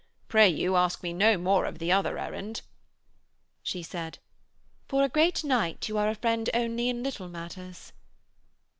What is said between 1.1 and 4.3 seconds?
no more of the other errand.' She said: